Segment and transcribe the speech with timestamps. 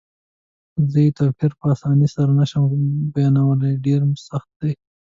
[0.91, 2.63] زه یې توپیر په اسانۍ سره نه شم
[3.13, 4.71] بیانولای، ډېر سخت دی.